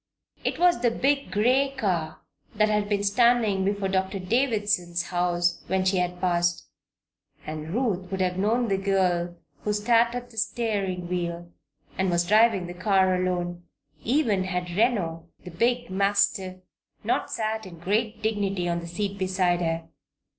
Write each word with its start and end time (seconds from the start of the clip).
It 0.43 0.57
was 0.57 0.81
the 0.81 0.89
big 0.89 1.29
gray 1.29 1.75
car 1.77 2.21
that 2.55 2.69
had 2.69 2.89
been 2.89 3.03
standing 3.03 3.63
before 3.63 3.87
Doctor 3.87 4.17
Davison's 4.17 5.03
house 5.09 5.63
when 5.67 5.85
she 5.85 5.97
had 5.97 6.19
passed, 6.19 6.67
and 7.45 7.69
Ruth 7.71 8.09
would 8.09 8.19
have 8.19 8.35
known 8.39 8.67
the 8.67 8.79
girl 8.79 9.35
who 9.59 9.71
sat 9.71 10.15
at 10.15 10.31
the 10.31 10.37
steering 10.37 11.07
wheel 11.07 11.51
and 11.99 12.09
was 12.09 12.25
driving 12.25 12.65
the 12.65 12.73
car 12.73 13.13
alone, 13.13 13.65
even 14.03 14.45
had 14.45 14.71
Reno, 14.71 15.27
the 15.45 15.51
big 15.51 15.91
mastiff, 15.91 16.55
not 17.03 17.29
sat 17.29 17.67
in 17.67 17.77
great 17.77 18.23
dignity 18.23 18.67
on 18.67 18.79
the 18.79 18.87
seat 18.87 19.19
beside 19.19 19.59
her. 19.61 19.87